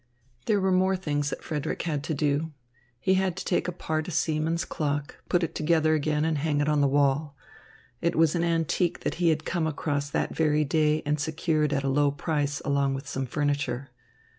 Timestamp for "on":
6.67-6.81